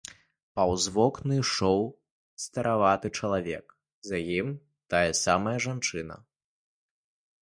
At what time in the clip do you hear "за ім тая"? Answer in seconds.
4.13-5.07